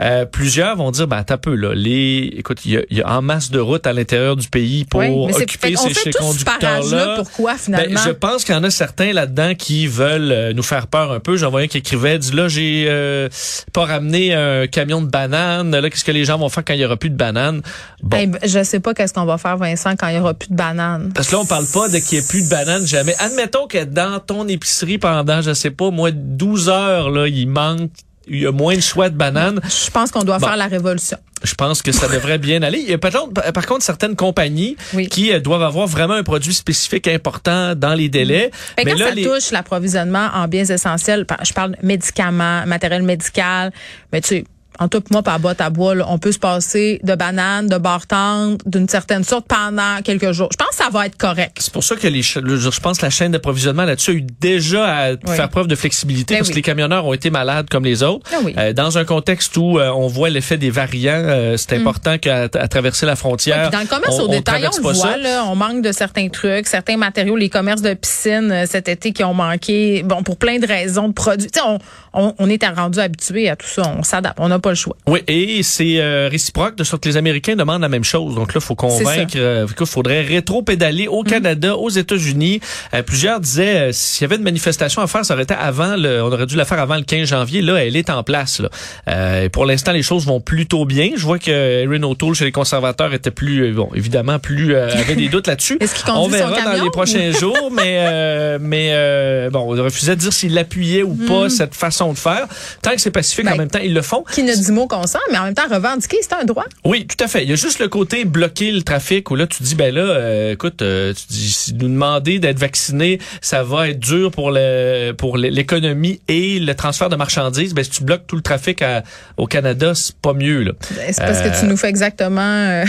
euh, 0.00 0.24
plusieurs 0.24 0.76
vont 0.76 0.90
dire, 0.90 1.06
ben 1.06 1.22
t'as 1.24 1.36
peu 1.36 1.54
là. 1.54 1.74
Les, 1.74 2.32
écoute, 2.36 2.64
il 2.64 2.72
y 2.72 2.76
a, 2.76 2.82
y 2.90 3.02
a 3.02 3.08
en 3.10 3.22
masse 3.22 3.50
de 3.50 3.58
routes 3.58 3.86
à 3.86 3.92
l'intérieur 3.92 4.36
du 4.36 4.48
pays 4.48 4.84
pour 4.84 5.00
Oui, 5.00 5.32
occuper 5.32 5.74
ces, 5.76 5.94
ces 5.94 6.12
conducteurs-là. 6.12 7.16
Pourquoi, 7.18 7.56
finalement? 7.56 7.94
Ben, 7.94 8.00
je 8.04 8.10
pense 8.10 8.44
qu'il 8.44 8.54
y 8.54 8.58
en 8.58 8.64
a 8.64 8.70
certains 8.70 9.12
là-dedans 9.12 9.54
qui 9.54 9.86
veulent 9.86 10.52
nous 10.54 10.62
faire 10.62 10.86
peur 10.86 11.12
un 11.12 11.20
peu. 11.20 11.36
J'en 11.36 11.50
voyais 11.50 11.66
un 11.66 11.68
qui 11.68 11.78
écrivait, 11.78 12.18
dit 12.18 12.32
là, 12.32 12.48
j'ai 12.48 12.86
euh, 12.88 13.28
pas 13.72 13.84
ramené 13.84 14.34
un 14.34 14.66
camion 14.66 15.00
de 15.02 15.08
bananes. 15.28 15.70
Là, 15.76 15.90
qu'est-ce 15.90 16.04
que 16.04 16.12
les 16.12 16.24
gens 16.24 16.38
vont 16.38 16.48
faire 16.48 16.64
quand 16.64 16.74
il 16.74 16.80
y 16.80 16.84
aura 16.84 16.96
plus 16.96 17.10
de 17.10 17.16
bananes? 17.16 17.62
Bon. 18.02 18.32
Je 18.44 18.62
sais 18.64 18.80
pas 18.80 18.94
qu'est-ce 18.94 19.12
qu'on 19.12 19.24
va 19.24 19.38
faire, 19.38 19.56
Vincent, 19.56 19.94
quand 19.96 20.08
il 20.08 20.16
y 20.16 20.18
aura 20.18 20.34
plus 20.34 20.48
de 20.50 20.54
bananes. 20.56 21.12
Parce 21.14 21.28
que 21.28 21.32
là, 21.34 21.40
on 21.42 21.46
parle 21.46 21.66
pas 21.72 21.88
de 21.88 21.98
qu'il 21.98 22.18
n'y 22.18 22.24
ait 22.24 22.28
plus 22.28 22.44
de 22.44 22.50
bananes 22.50 22.86
jamais. 22.86 23.14
Admettons 23.18 23.66
que 23.66 23.84
dans 23.84 24.18
ton 24.20 24.46
épicerie 24.48 24.98
pendant, 24.98 25.40
je 25.42 25.52
sais 25.54 25.70
pas, 25.70 25.90
moi, 25.90 26.10
12 26.12 26.68
heures, 26.68 27.10
là, 27.10 27.28
il 27.28 27.46
manque, 27.48 27.90
il 28.28 28.40
y 28.42 28.46
a 28.46 28.52
moins 28.52 28.76
de 28.76 28.80
choix 28.80 29.08
de 29.08 29.16
bananes. 29.16 29.60
Je 29.64 29.90
pense 29.90 30.10
qu'on 30.10 30.22
doit 30.22 30.38
Bon. 30.38 30.46
faire 30.46 30.56
la 30.56 30.66
révolution. 30.68 31.18
Je 31.44 31.54
pense 31.56 31.82
que 31.82 31.90
ça 31.90 32.06
devrait 32.06 32.38
bien 32.38 32.62
aller. 32.62 32.78
Il 32.78 32.88
y 32.88 32.92
a 32.92 32.98
par 32.98 33.10
contre, 33.10 33.52
par 33.52 33.66
contre 33.66 33.82
certaines 33.84 34.14
compagnies 34.14 34.76
Oui. 34.94 35.08
qui 35.08 35.32
euh, 35.32 35.40
doivent 35.40 35.64
avoir 35.64 35.88
vraiment 35.88 36.14
un 36.14 36.22
produit 36.22 36.54
spécifique 36.54 37.08
important 37.08 37.74
dans 37.74 37.94
les 37.94 38.08
délais. 38.08 38.52
Fait 38.76 38.84
que 38.84 38.86
Mais 38.86 38.92
quand 38.92 38.98
là, 39.00 39.08
ça 39.08 39.14
les... 39.16 39.24
touche 39.24 39.50
l'approvisionnement 39.50 40.28
en 40.34 40.46
biens 40.46 40.64
essentiels, 40.64 41.26
par- 41.26 41.44
je 41.44 41.52
parle 41.52 41.72
de 41.72 41.84
médicaments, 41.84 42.64
matériel 42.66 43.02
médical, 43.02 43.72
mais 44.12 44.20
tu 44.20 44.28
sais, 44.28 44.44
en 44.78 44.88
tout 44.88 45.02
moi, 45.10 45.22
par 45.22 45.38
boîte 45.38 45.60
à 45.60 45.70
bois, 45.70 45.94
là, 45.94 46.06
on 46.08 46.18
peut 46.18 46.32
se 46.32 46.38
passer 46.38 47.00
de 47.02 47.14
bananes, 47.14 47.68
de 47.68 47.78
bartendes, 47.78 48.60
d'une 48.66 48.88
certaine 48.88 49.24
sorte 49.24 49.46
pendant 49.46 50.00
quelques 50.02 50.32
jours. 50.32 50.48
Je 50.52 50.56
pense 50.56 50.68
que 50.70 50.76
ça 50.84 50.90
va 50.90 51.06
être 51.06 51.16
correct. 51.16 51.58
C'est 51.60 51.72
pour 51.72 51.84
ça 51.84 51.96
que 51.96 52.06
les, 52.08 52.22
je 52.22 52.80
pense 52.80 52.98
que 52.98 53.04
la 53.04 53.10
chaîne 53.10 53.32
d'approvisionnement 53.32 53.84
là-dessus 53.84 54.10
a 54.10 54.14
eu 54.14 54.22
déjà 54.40 54.86
à 54.86 55.16
faire 55.34 55.48
preuve 55.48 55.66
de 55.66 55.74
flexibilité 55.74 56.34
Ben 56.34 56.38
parce 56.38 56.48
oui. 56.48 56.52
que 56.52 56.56
les 56.58 56.62
camionneurs 56.62 57.06
ont 57.06 57.12
été 57.12 57.30
malades 57.30 57.68
comme 57.68 57.84
les 57.84 58.02
autres. 58.02 58.28
Ah 58.32 58.38
oui. 58.44 58.54
Euh, 58.56 58.72
dans 58.72 58.98
un 58.98 59.04
contexte 59.04 59.56
où 59.56 59.78
euh, 59.78 59.90
on 59.90 60.08
voit 60.08 60.30
l'effet 60.30 60.56
des 60.56 60.70
variants, 60.70 61.12
euh, 61.14 61.56
c'est 61.56 61.76
important 61.76 62.18
qu'à 62.18 62.42
à 62.54 62.68
traverser 62.68 63.06
la 63.06 63.16
frontière. 63.16 63.68
Mm. 63.68 63.72
Dans 63.72 63.80
le 63.80 63.86
commerce 63.86 64.18
on- 64.18 64.22
au 64.22 64.28
on 64.28 64.30
détail, 64.30 64.66
on, 64.66 64.70
traverse 64.70 64.76
le 64.78 64.82
voit, 64.82 65.16
là, 65.16 65.44
on 65.46 65.54
manque 65.56 65.82
de 65.82 65.92
certains 65.92 66.28
trucs, 66.28 66.66
certains 66.66 66.96
matériaux, 66.96 67.36
les 67.36 67.48
commerces 67.48 67.82
de 67.82 67.94
piscine 67.94 68.50
euh, 68.50 68.64
cet 68.66 68.88
été 68.88 69.12
qui 69.12 69.24
ont 69.24 69.34
manqué, 69.34 70.02
bon, 70.02 70.22
pour 70.22 70.36
plein 70.36 70.58
de 70.58 70.66
raisons 70.66 71.08
de 71.08 71.12
produits. 71.12 71.50
Tu 71.50 71.58
sais, 71.60 71.66
on, 71.66 71.78
on, 72.14 72.34
on 72.38 72.48
est 72.48 72.64
rendu 72.66 72.98
habitué 72.98 73.48
à 73.48 73.56
tout 73.56 73.66
ça, 73.66 73.82
on 73.98 74.02
s'adapte, 74.02 74.38
on 74.40 74.48
n'a 74.48 74.58
pas 74.58 74.70
le 74.70 74.74
choix. 74.76 74.96
Oui, 75.06 75.20
et 75.28 75.62
c'est 75.62 76.00
euh, 76.00 76.28
réciproque 76.30 76.76
de 76.76 76.84
sorte 76.84 77.02
que 77.02 77.08
les 77.08 77.16
Américains 77.16 77.56
demandent 77.56 77.82
la 77.82 77.88
même 77.88 78.04
chose. 78.04 78.34
Donc 78.34 78.54
là, 78.54 78.60
il 78.62 78.64
faut 78.64 78.74
convaincre 78.74 79.32
euh, 79.36 79.66
qu'il 79.66 79.86
faudrait 79.86 80.22
rétro-pédaler 80.22 81.08
au 81.08 81.22
Canada, 81.22 81.76
aux 81.76 81.88
États-Unis. 81.90 82.60
Euh, 82.94 83.02
plusieurs 83.02 83.40
disaient 83.40 83.88
euh, 83.88 83.92
s'il 83.92 84.22
y 84.22 84.24
avait 84.26 84.36
une 84.36 84.42
manifestation 84.42 85.02
à 85.02 85.06
faire, 85.06 85.24
ça 85.24 85.34
aurait 85.34 85.44
été 85.44 85.54
avant 85.54 85.96
le, 85.96 86.22
on 86.22 86.32
aurait 86.32 86.46
dû 86.46 86.56
la 86.56 86.64
faire 86.64 86.80
avant 86.80 86.96
le 86.96 87.02
15 87.02 87.28
janvier. 87.28 87.62
Là, 87.62 87.76
elle 87.84 87.96
est 87.96 88.10
en 88.10 88.22
place. 88.22 88.60
Là. 88.60 88.68
Euh, 89.08 89.48
pour 89.48 89.66
l'instant, 89.66 89.92
les 89.92 90.02
choses 90.02 90.26
vont 90.26 90.40
plutôt 90.40 90.84
bien. 90.84 91.10
Je 91.16 91.22
vois 91.24 91.38
que 91.38 91.50
Erin 91.50 92.02
O'Toole 92.02 92.34
chez 92.34 92.44
les 92.44 92.52
conservateurs 92.52 93.12
était 93.14 93.30
plus, 93.30 93.72
bon, 93.72 93.88
évidemment, 93.94 94.38
plus 94.38 94.74
euh, 94.74 94.90
avait 94.92 95.16
des 95.16 95.28
doutes 95.28 95.46
là-dessus. 95.46 95.78
Est-ce 95.80 95.94
qu'il 95.94 96.10
On 96.12 96.24
son 96.24 96.28
verra 96.28 96.60
dans 96.62 96.72
les 96.72 96.80
ou- 96.88 96.90
prochains 96.90 97.30
jours, 97.32 97.70
mais 97.74 97.96
euh, 98.00 98.58
mais 98.60 99.50
bon, 99.50 99.60
on 99.60 99.82
refusait 99.82 100.16
de 100.16 100.20
dire 100.20 100.32
s'il 100.32 100.56
appuyait 100.58 101.02
ou 101.02 101.14
pas 101.14 101.48
cette 101.48 101.74
façon 101.74 102.01
de 102.12 102.18
faire. 102.18 102.48
Tant 102.82 102.90
que 102.92 103.00
c'est 103.00 103.10
pacifique. 103.12 103.44
Ben, 103.44 103.52
en 103.52 103.56
même 103.56 103.70
temps, 103.70 103.78
ils 103.82 103.94
le 103.94 104.02
font. 104.02 104.24
Qui 104.32 104.42
ne 104.42 104.52
dit 104.54 104.72
mot 104.72 104.86
qu'on 104.88 105.06
sent, 105.06 105.18
mais 105.30 105.38
en 105.38 105.44
même 105.44 105.54
temps, 105.54 105.68
revendiquer, 105.70 106.16
c'est 106.22 106.32
un 106.34 106.44
droit. 106.44 106.64
Oui, 106.84 107.06
tout 107.06 107.22
à 107.22 107.28
fait. 107.28 107.44
Il 107.44 107.50
y 107.50 107.52
a 107.52 107.56
juste 107.56 107.78
le 107.78 107.88
côté 107.88 108.24
bloquer 108.24 108.72
le 108.72 108.82
trafic 108.82 109.30
où 109.30 109.36
là 109.36 109.46
tu 109.46 109.62
dis 109.62 109.74
ben 109.76 109.94
là 109.94 110.00
euh, 110.02 110.52
écoute 110.54 110.82
euh, 110.82 111.12
tu 111.14 111.22
dis 111.32 111.52
si 111.52 111.74
nous 111.74 111.88
demander 111.88 112.38
d'être 112.40 112.58
vacciné, 112.58 113.18
ça 113.40 113.62
va 113.62 113.90
être 113.90 114.00
dur 114.00 114.30
pour 114.30 114.50
le 114.50 115.12
pour 115.12 115.36
l'économie 115.36 116.20
et 116.28 116.58
le 116.58 116.74
transfert 116.74 117.08
de 117.08 117.16
marchandises. 117.16 117.74
Ben 117.74 117.84
si 117.84 117.90
tu 117.90 118.04
bloques 118.04 118.26
tout 118.26 118.36
le 118.36 118.42
trafic 118.42 118.82
à- 118.82 119.02
au 119.36 119.46
Canada, 119.46 119.94
c'est 119.94 120.16
pas 120.16 120.32
mieux 120.32 120.62
là. 120.62 120.72
Ben, 120.96 121.12
C'est 121.12 121.22
parce 121.22 121.40
que 121.40 121.60
tu 121.60 121.66
nous 121.66 121.76
fais 121.76 121.88
exactement, 121.88 122.40
euh, 122.42 122.84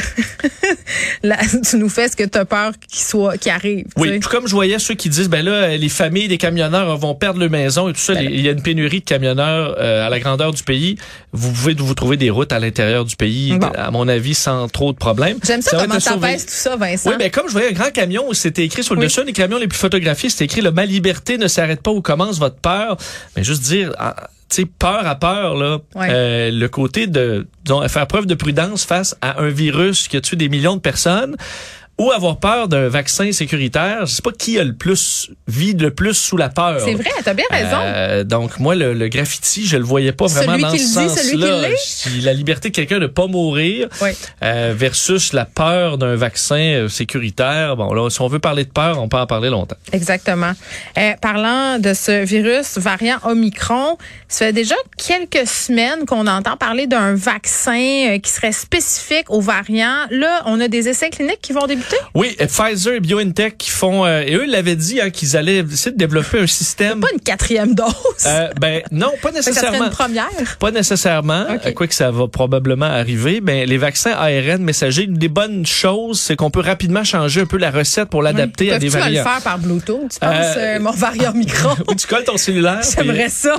tu 1.70 1.78
nous 1.78 1.90
fais 1.90 2.08
ce 2.10 2.16
que 2.16 2.24
tu 2.24 2.38
as 2.38 2.46
peur 2.46 2.72
qu'il 2.90 3.04
soit, 3.04 3.38
qu'il 3.38 3.52
arrive. 3.52 3.86
Oui, 3.98 4.20
tout 4.20 4.30
comme 4.30 4.48
je 4.48 4.54
voyais 4.54 4.80
ceux 4.80 4.96
qui 4.96 5.10
disent 5.10 5.30
ben 5.30 5.44
là 5.44 5.76
les 5.78 5.90
familles 5.90 6.28
des 6.28 6.38
camionneurs 6.38 6.98
vont 6.98 7.16
perdre 7.16 7.40
leur 7.40 7.50
maison 7.50 7.90
et 7.90 7.94
tout 7.94 8.00
Ben 8.08 8.14
ça, 8.16 8.22
les- 8.22 8.32
il 8.34 8.42
y 8.42 8.48
a 8.50 8.52
une 8.52 8.62
pénurie 8.62 9.02
camionneurs 9.06 9.76
euh, 9.80 10.06
à 10.06 10.10
la 10.10 10.20
grandeur 10.20 10.52
du 10.54 10.64
pays. 10.64 10.98
Vous 11.32 11.52
pouvez 11.52 11.74
vous 11.74 11.94
trouver 11.94 12.18
des 12.18 12.30
routes 12.30 12.52
à 12.52 12.60
l'intérieur 12.60 13.06
du 13.06 13.16
pays 13.16 13.54
Bon. 13.58 13.68
à 13.76 13.92
mon 13.92 14.08
avis 14.08 14.34
sans 14.36 14.68
trop 14.68 14.92
de 14.92 14.98
problèmes. 14.98 15.38
J'aime 15.46 15.62
ça, 15.62 15.78
comment 15.80 16.00
ça 16.00 16.18
pèse 16.18 16.46
tout 16.46 16.52
ça, 16.54 16.76
Vincent. 16.76 17.10
Oui, 17.10 17.16
ben 17.18 17.30
comme 17.32 17.48
je 17.48 17.52
voyais 17.54 17.70
un 17.70 17.74
grand 17.74 17.92
camion 17.92 18.32
c'était 18.34 18.64
écrit 18.64 18.84
sur 18.84 18.96
le 18.96 19.00
Oui. 19.02 19.08
dessus, 19.08 19.20
un 19.22 19.26
des 19.26 19.34
camions 19.34 19.58
les 19.58 19.68
plus 19.68 19.78
photographiés, 19.80 20.30
c'était 20.30 20.46
écrit 20.46 20.62
ma 20.74 20.86
liberté 20.86 21.38
ne 21.38 21.48
s'arrête 21.48 21.82
pas 21.82 21.92
où 21.92 22.02
commence 22.02 22.40
votre 22.40 22.58
peur. 22.58 22.98
Mais 23.36 23.44
juste 23.44 23.62
dire, 23.64 23.92
ah, 23.98 24.16
tu 24.50 24.62
sais, 24.62 24.66
peur 24.66 25.06
à 25.08 25.16
peur 25.16 25.56
là, 25.56 25.78
Ouais. 25.96 26.08
euh, 26.10 26.52
le 26.52 26.68
côté 26.68 27.08
de 27.08 27.48
disons, 27.64 27.88
faire 27.88 28.08
preuve 28.08 28.26
de 28.26 28.36
prudence 28.36 28.84
face 28.86 29.16
à 29.22 29.42
un 29.42 29.50
virus 29.50 30.08
qui 30.08 30.18
a 30.18 30.22
tué 30.22 30.36
des 30.36 30.50
millions 30.50 30.76
de 30.76 30.82
personnes. 30.82 31.36
Ou 32.00 32.12
avoir 32.12 32.38
peur 32.40 32.68
d'un 32.68 32.88
vaccin 32.90 33.32
sécuritaire, 33.32 34.08
je 34.08 34.14
sais 34.16 34.22
pas 34.24 34.32
qui 34.32 34.58
a 34.58 34.64
le 34.64 34.74
plus 34.74 35.30
vide 35.48 35.80
le 35.80 35.92
plus 35.94 36.16
sous 36.16 36.38
la 36.38 36.50
peur. 36.50 36.82
C'est 36.84 36.96
vrai, 36.96 37.12
t'as 37.24 37.36
bien 37.36 37.46
raison. 37.52 37.78
Euh, 37.80 38.24
donc 38.24 38.60
moi 38.60 38.74
le, 38.74 38.96
le 38.96 39.08
graffiti, 39.10 39.68
je 39.68 39.78
le 39.78 39.84
voyais 39.84 40.12
pas 40.12 40.26
vraiment 40.26 40.54
Celui 40.54 40.64
dans 40.64 41.10
ce 41.10 41.20
sens-là. 41.22 41.68
La 42.24 42.34
liberté 42.34 42.70
de 42.70 42.76
quelqu'un 42.76 42.98
de 43.00 43.06
pas 43.06 43.28
mourir 43.28 43.90
Oui. 44.02 44.10
euh, 44.44 44.74
versus 44.76 45.34
la 45.34 45.46
peur 45.46 46.00
d'un 46.00 46.16
vaccin 46.16 46.56
euh, 46.56 46.90
sécuritaire. 46.90 47.78
Bon 47.78 47.94
là, 47.94 48.10
si 48.10 48.20
on 48.22 48.28
veut 48.28 48.40
parler 48.40 48.64
de 48.66 48.72
peur, 48.72 49.00
on 49.00 49.08
peut 49.08 49.18
en 49.18 49.28
parler 49.28 49.52
longtemps. 49.52 49.78
Exactement. 49.92 50.54
Euh, 50.98 51.12
parlant 51.22 51.78
de 51.78 51.94
ce 51.94 52.24
virus 52.26 52.80
variant 52.80 53.20
Omicron, 53.24 54.00
Ça 54.34 54.46
fait 54.48 54.54
déjà 54.54 54.74
quelques 54.98 55.48
semaines 55.48 56.08
qu'on 56.08 56.26
entend 56.26 56.58
parler 56.58 56.88
d'un 56.88 57.14
vaccin 57.14 58.08
euh, 58.14 58.18
qui 58.18 58.32
serait 58.32 58.52
spécifique 58.52 59.30
aux 59.30 59.42
variants. 59.42 60.08
Là, 60.10 60.42
on 60.48 60.60
a 60.60 60.68
des 60.68 60.90
essais 60.90 61.12
cliniques 61.12 61.40
qui 61.40 61.54
vont 61.54 61.68
débuter? 61.68 61.98
Oui, 62.16 62.36
Pfizer 62.40 62.96
et 62.96 63.00
BioNTech 63.00 63.60
qui 63.60 63.70
font 63.70 64.06
euh, 64.06 64.24
et 64.26 64.34
eux 64.34 64.46
l'avaient 64.46 64.76
dit 64.76 65.00
hein, 65.00 65.12
qu'ils 65.12 65.38
allaient 65.38 65.60
essayer 65.60 65.92
de 65.92 65.98
développer 65.98 66.40
un 66.40 66.48
système. 66.48 67.00
Pas 67.02 67.10
une 67.14 67.20
quatrième 67.22 67.76
dose. 67.76 67.94
Euh, 68.26 68.48
ben 68.60 68.82
non, 68.90 69.12
pas 69.22 69.30
que 69.30 69.40
ça 69.44 69.52
nécessairement. 69.52 69.86
une 69.86 69.92
première. 69.92 70.58
Pas 70.60 70.72
nécessairement, 70.72 71.46
quoi 71.76 71.86
que 71.86 71.94
ça 71.94 72.10
va 72.10 72.28
probablement 72.28 72.88
arriver. 72.88 73.40
Ben 73.40 73.70
les 73.70 73.78
vaccins 73.78 74.14
ARN 74.14 74.64
messagers, 74.64 75.04
une 75.04 75.14
des 75.14 75.28
bonnes 75.28 75.68
choses, 75.68 76.20
c'est 76.20 76.36
qu'on 76.36 76.50
peut 76.50 76.62
rapidement 76.62 77.04
changer 77.04 77.42
un 77.42 77.46
peu 77.46 77.58
la 77.58 77.70
recette 77.70 78.10
pour 78.10 78.24
l'adapter 78.24 78.72
à 78.72 78.80
des 78.80 78.88
Peux-tu 78.88 78.98
me 78.98 79.04
le 79.10 79.16
variants. 79.18 79.24
faire 79.32 79.42
par 79.44 79.60
Bluetooth? 79.60 80.10
Tu 80.12 80.20
penses, 80.20 80.58
Euh, 80.58 80.80
mon 80.80 80.90
variant 80.92 81.34
micro? 81.34 81.70
Ou 81.88 81.94
tu 81.94 82.08
colles 82.08 82.24
ton 82.24 82.38
cellulaire. 82.38 82.82
J'aimerais 82.98 83.26
puis- 83.26 83.30
ça. 83.30 83.56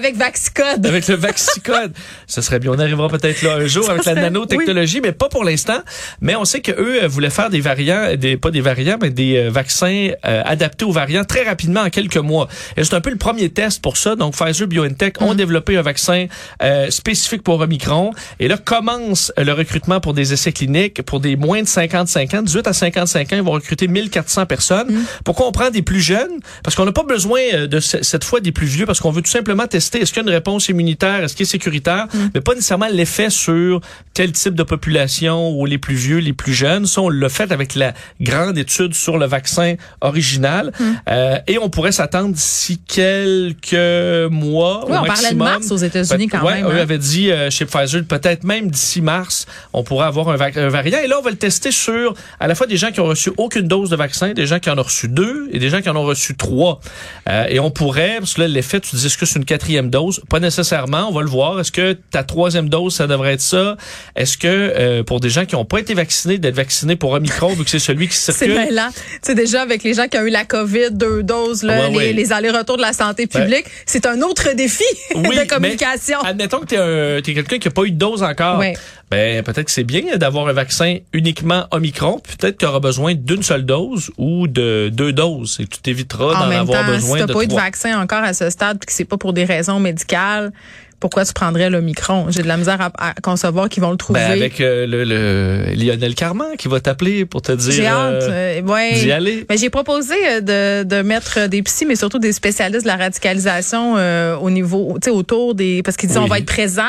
Avec 0.00 0.16
Vaxicode. 0.16 0.86
Avec 0.86 1.06
le 1.08 1.14
Vaxicode. 1.16 1.92
Ce 2.26 2.40
serait 2.40 2.58
bien. 2.58 2.70
On 2.72 2.78
arrivera 2.78 3.08
peut-être 3.08 3.42
là 3.42 3.56
un 3.56 3.66
jour 3.66 3.84
Ça 3.84 3.92
avec 3.92 4.06
la 4.06 4.12
serait- 4.12 4.22
nanotechnologie, 4.22 5.00
mais 5.02 5.12
pas 5.12 5.28
pour 5.28 5.44
l'instant. 5.44 5.78
Mais 6.22 6.36
on 6.36 6.44
sait 6.46 6.60
que 6.60 6.72
eux 6.72 7.04
euh, 7.04 7.08
voulaient 7.08 7.28
faire 7.28 7.50
des 7.50 7.60
variants, 7.60 8.16
des, 8.16 8.36
pas 8.38 8.50
des 8.50 8.62
variants, 8.62 8.96
mais 9.00 9.10
des 9.10 9.36
euh, 9.36 9.50
vaccins 9.50 10.08
euh, 10.26 10.42
adaptés 10.46 10.84
aux 10.86 10.92
variants 10.92 11.24
très 11.24 11.42
rapidement 11.42 11.80
en 11.82 11.90
quelques 11.90 12.16
mois. 12.16 12.48
Et 12.78 12.84
c'est 12.84 12.94
un 12.94 13.00
peu 13.02 13.10
le 13.10 13.16
premier 13.16 13.50
test 13.50 13.82
pour 13.82 13.96
ça. 13.98 14.16
Donc 14.16 14.34
Pfizer, 14.36 14.66
BioNTech 14.66 15.20
Mm. 15.20 15.24
ont 15.24 15.34
développé 15.34 15.76
un 15.76 15.82
vaccin 15.82 16.26
euh, 16.62 16.88
spécifique 16.90 17.42
pour 17.42 17.60
Omicron. 17.60 18.12
Et 18.38 18.46
là 18.48 18.56
commence 18.56 19.32
euh, 19.38 19.44
le 19.44 19.52
recrutement 19.52 20.00
pour 20.00 20.14
des 20.14 20.32
essais 20.32 20.52
cliniques 20.52 21.02
pour 21.02 21.18
des 21.20 21.34
moins 21.36 21.62
de 21.62 21.66
55 21.68 22.34
ans, 22.34 22.42
18 22.42 22.66
à 22.68 22.72
55 22.72 23.32
ans, 23.32 23.36
ils 23.36 23.42
vont 23.42 23.50
recruter 23.50 23.88
1400 23.88 24.46
personnes. 24.46 24.88
Mm. 24.92 25.04
Pourquoi 25.24 25.46
on 25.48 25.52
prend 25.52 25.70
des 25.70 25.82
plus 25.82 26.00
jeunes? 26.00 26.38
Parce 26.62 26.76
qu'on 26.76 26.84
n'a 26.84 26.92
pas 26.92 27.02
besoin 27.02 27.40
euh, 27.54 27.66
de 27.66 27.80
ce- 27.80 28.02
cette 28.02 28.22
fois 28.24 28.38
des 28.40 28.52
plus 28.52 28.66
vieux, 28.68 28.86
parce 28.86 29.00
qu'on 29.00 29.10
veut 29.10 29.22
tout 29.22 29.30
simplement 29.30 29.66
tester 29.66 29.89
est-ce 29.98 30.12
qu'il 30.12 30.22
y 30.22 30.26
a 30.26 30.28
une 30.28 30.34
réponse 30.34 30.68
immunitaire, 30.68 31.24
est-ce 31.24 31.34
qu'il 31.34 31.44
est 31.44 31.50
sécuritaire, 31.50 32.06
mais 32.34 32.40
pas 32.40 32.54
nécessairement 32.54 32.88
l'effet 32.90 33.30
sur 33.30 33.80
tel 34.14 34.32
type 34.32 34.54
de 34.54 34.62
population 34.62 35.50
ou 35.50 35.66
les 35.66 35.78
plus 35.78 35.94
vieux, 35.94 36.18
les 36.18 36.32
plus 36.32 36.52
jeunes. 36.52 36.86
Ça, 36.86 37.00
on 37.00 37.08
l'a 37.08 37.28
fait 37.28 37.52
avec 37.52 37.74
la 37.74 37.94
grande 38.20 38.58
étude 38.58 38.94
sur 38.94 39.18
le 39.18 39.26
vaccin 39.26 39.74
original, 40.00 40.72
Euh, 41.08 41.38
et 41.46 41.58
on 41.58 41.70
pourrait 41.70 41.92
s'attendre 41.92 42.34
d'ici 42.34 42.78
quelques 42.86 44.30
mois 44.30 44.84
Oui, 44.88 44.96
au 44.96 45.00
on 45.00 45.04
parlait 45.04 45.30
de 45.32 45.36
mars 45.36 45.70
aux 45.70 45.76
États-Unis 45.76 46.28
quand 46.28 46.42
ouais, 46.42 46.62
même. 46.62 46.66
Eux 46.66 46.78
hein. 46.78 46.82
avaient 46.82 46.98
dit 46.98 47.30
euh, 47.30 47.50
chez 47.50 47.64
Pfizer, 47.64 48.02
peut-être 48.04 48.44
même 48.44 48.70
d'ici 48.70 49.00
mars, 49.00 49.46
on 49.72 49.82
pourrait 49.82 50.06
avoir 50.06 50.28
un, 50.28 50.38
un 50.40 50.68
variant. 50.68 50.98
Et 51.02 51.06
là, 51.06 51.16
on 51.18 51.22
va 51.22 51.30
le 51.30 51.36
tester 51.36 51.70
sur 51.72 52.14
à 52.38 52.46
la 52.48 52.54
fois 52.54 52.66
des 52.66 52.76
gens 52.76 52.90
qui 52.90 53.00
ont 53.00 53.06
reçu 53.06 53.30
aucune 53.36 53.66
dose 53.68 53.90
de 53.90 53.96
vaccin, 53.96 54.32
des 54.32 54.46
gens 54.46 54.58
qui 54.58 54.70
en 54.70 54.78
ont 54.78 54.82
reçu 54.82 55.08
deux 55.08 55.48
et 55.52 55.58
des 55.58 55.70
gens 55.70 55.80
qui 55.80 55.88
en 55.88 55.96
ont 55.96 56.04
reçu 56.04 56.36
trois. 56.36 56.80
Euh, 57.28 57.46
et 57.48 57.60
on 57.60 57.70
pourrait, 57.70 58.16
parce 58.18 58.34
que 58.34 58.42
là, 58.42 58.48
l'effet, 58.48 58.80
tu 58.80 58.96
dis, 58.96 59.06
est-ce 59.06 59.18
que 59.18 59.26
c'est 59.26 59.38
une 59.38 59.44
quatrième 59.44 59.69
dose? 59.90 60.20
Pas 60.28 60.40
nécessairement, 60.40 61.08
on 61.08 61.12
va 61.12 61.22
le 61.22 61.28
voir. 61.28 61.60
Est-ce 61.60 61.72
que 61.72 61.92
ta 61.92 62.22
troisième 62.24 62.68
dose, 62.68 62.94
ça 62.94 63.06
devrait 63.06 63.34
être 63.34 63.40
ça? 63.40 63.76
Est-ce 64.16 64.36
que 64.38 64.46
euh, 64.48 65.02
pour 65.02 65.20
des 65.20 65.30
gens 65.30 65.44
qui 65.46 65.54
n'ont 65.54 65.64
pas 65.64 65.78
été 65.78 65.94
vaccinés, 65.94 66.38
d'être 66.38 66.54
vaccinés 66.56 66.96
pour 66.96 67.12
Omicron, 67.12 67.48
vu 67.54 67.64
que 67.64 67.70
c'est 67.70 67.78
celui 67.78 68.08
qui 68.08 68.14
C'est 68.16 68.32
circule? 68.32 68.54
mêlant. 68.56 68.88
Tu 68.92 68.98
sais, 69.22 69.34
déjà, 69.34 69.62
avec 69.62 69.82
les 69.82 69.94
gens 69.94 70.06
qui 70.08 70.18
ont 70.18 70.22
eu 70.26 70.30
la 70.30 70.44
COVID, 70.44 70.90
deux 70.92 71.22
doses, 71.22 71.62
là, 71.62 71.80
Ouais, 71.80 71.90
les, 71.90 71.96
ouais. 71.96 72.12
les 72.12 72.32
allers-retours 72.32 72.76
de 72.76 72.82
la 72.82 72.92
santé 72.92 73.26
publique, 73.26 73.64
c'est 73.86 74.06
un 74.06 74.20
autre 74.22 74.54
défi 74.54 74.84
Oui, 75.14 75.36
de 75.36 75.44
communication. 75.48 76.18
mais 76.22 76.30
admettons 76.30 76.60
que 76.60 77.20
tu 77.22 77.30
es, 77.30 77.34
quelqu'un 77.34 77.58
qui 77.58 77.68
n'a 77.68 77.72
pas 77.72 77.82
eu 77.84 77.90
de 77.92 77.98
dose 77.98 78.22
encore. 78.22 78.62
Ben, 79.10 79.42
peut-être 79.42 79.64
que 79.64 79.72
c'est 79.72 79.82
bien 79.82 80.16
d'avoir 80.18 80.46
un 80.46 80.52
vaccin 80.52 80.98
uniquement 81.12 81.66
Omicron. 81.72 82.20
Peut-être 82.38 82.58
que 82.58 82.60
tu 82.60 82.66
auras 82.66 82.78
besoin 82.78 83.14
d'une 83.14 83.42
seule 83.42 83.64
dose 83.66 84.12
ou 84.18 84.46
de 84.46 84.88
deux 84.92 85.12
doses 85.12 85.56
et 85.60 85.66
tu 85.66 85.80
t'éviteras 85.80 86.26
en 86.36 86.46
d'en 86.46 86.50
avoir 86.60 86.86
temps, 86.86 86.92
besoin 86.92 87.18
si 87.18 87.26
de 87.26 87.32
pas 87.32 87.42
eu 87.42 87.46
de 87.48 87.54
vaccin 87.54 88.00
encore 88.00 88.22
à 88.22 88.32
ce 88.34 88.48
stade, 88.50 88.78
puis 88.78 88.86
que 88.86 88.92
c'est 88.92 89.04
pas 89.04 89.16
pour 89.16 89.32
des 89.32 89.44
raisons 89.44 89.59
médicales, 89.80 90.52
pourquoi 91.00 91.24
tu 91.24 91.32
prendrais 91.32 91.70
le 91.70 91.80
micron? 91.80 92.26
J'ai 92.28 92.42
de 92.42 92.48
la 92.48 92.56
misère 92.56 92.80
à, 92.80 92.90
à 92.98 93.14
concevoir 93.14 93.68
qu'ils 93.68 93.82
vont 93.82 93.90
le 93.90 93.96
trouver. 93.96 94.20
Ben, 94.20 94.30
avec 94.32 94.60
euh, 94.60 94.86
le, 94.86 95.04
le 95.04 95.72
Lionel 95.74 96.14
Carman 96.14 96.56
qui 96.58 96.68
va 96.68 96.78
t'appeler 96.80 97.24
pour 97.24 97.42
te 97.42 97.52
dire 97.52 97.72
J'ai 97.72 97.86
hâte. 97.86 98.22
euh, 98.24 98.60
euh, 98.60 98.62
ouais. 98.62 98.94
d'y 99.00 99.10
aller. 99.10 99.46
Mais 99.48 99.56
j'ai 99.56 99.70
proposé 99.70 100.14
de, 100.42 100.82
de 100.84 101.02
mettre 101.02 101.48
des 101.48 101.62
psys, 101.62 101.86
mais 101.86 101.96
surtout 101.96 102.18
des 102.18 102.32
spécialistes 102.32 102.82
de 102.82 102.88
la 102.88 102.96
radicalisation 102.96 103.94
euh, 103.96 104.36
au 104.36 104.50
niveau, 104.50 104.96
tu 105.00 105.06
sais, 105.06 105.10
autour 105.10 105.54
des, 105.54 105.82
parce 105.82 105.96
qu'ils 105.96 106.08
disent 106.08 106.18
Oui. 106.18 106.24
on 106.24 106.28
va 106.28 106.38
être 106.38 106.46
présent. 106.46 106.82